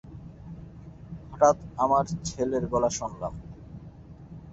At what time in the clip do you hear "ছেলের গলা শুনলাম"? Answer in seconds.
2.27-3.33